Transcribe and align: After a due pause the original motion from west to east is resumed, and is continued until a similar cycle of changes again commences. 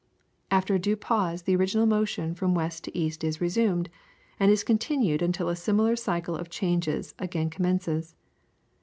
After 0.49 0.73
a 0.73 0.79
due 0.79 0.95
pause 0.95 1.43
the 1.43 1.55
original 1.55 1.85
motion 1.85 2.33
from 2.33 2.55
west 2.55 2.83
to 2.85 2.97
east 2.97 3.23
is 3.23 3.39
resumed, 3.39 3.87
and 4.39 4.49
is 4.49 4.63
continued 4.63 5.21
until 5.21 5.47
a 5.47 5.55
similar 5.55 5.95
cycle 5.95 6.35
of 6.35 6.49
changes 6.49 7.13
again 7.19 7.51
commences. 7.51 8.15